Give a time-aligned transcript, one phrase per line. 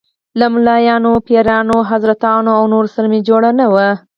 [0.39, 3.89] له ملايانو، پیرانو، حضرتانو او نورو سره مې جوړه نه وه.